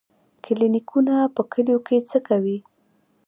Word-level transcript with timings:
کلینیکونه 0.43 1.15
په 1.35 1.41
کلیو 1.51 1.79
کې 1.87 1.97
څه 2.09 2.17
کوي؟ 2.27 2.57